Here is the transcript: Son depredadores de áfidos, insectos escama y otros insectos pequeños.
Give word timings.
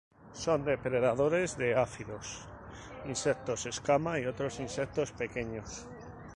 Son 0.43 0.59
depredadores 0.71 1.49
de 1.61 1.69
áfidos, 1.75 2.27
insectos 3.11 3.67
escama 3.71 4.17
y 4.17 4.25
otros 4.25 4.59
insectos 4.59 5.11
pequeños. 5.11 5.85